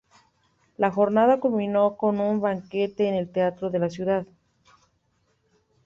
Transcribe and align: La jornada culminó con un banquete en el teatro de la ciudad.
La 0.77 0.89
jornada 0.89 1.39
culminó 1.39 1.95
con 1.95 2.19
un 2.21 2.41
banquete 2.41 3.07
en 3.07 3.13
el 3.13 3.31
teatro 3.31 3.69
de 3.69 3.77
la 3.77 3.87
ciudad. 3.91 4.25